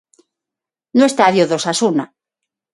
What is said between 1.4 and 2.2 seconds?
do Osasuna.